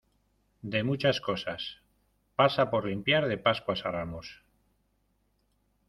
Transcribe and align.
de 0.63 0.83
muchas 0.83 1.21
cosas. 1.21 1.77
pasa 2.35 2.71
por 2.71 2.87
limpiar 2.87 3.27
de 3.27 3.37
Pascuas 3.37 3.85
a 3.85 3.91
Ramos. 3.91 4.27